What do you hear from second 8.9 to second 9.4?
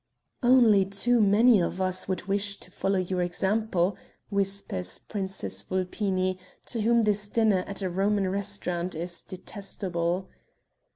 is